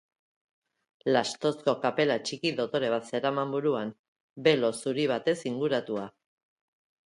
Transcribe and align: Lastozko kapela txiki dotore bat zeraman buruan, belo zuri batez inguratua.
Lastozko 1.15 1.75
kapela 1.83 2.15
txiki 2.29 2.53
dotore 2.61 2.89
bat 2.95 3.07
zeraman 3.13 3.53
buruan, 3.57 3.93
belo 4.49 4.75
zuri 4.81 5.09
batez 5.15 5.39
inguratua. 5.55 6.11